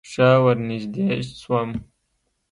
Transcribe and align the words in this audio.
ښه 0.11 0.27
ورنژدې 0.45 1.05
سوم. 1.41 1.69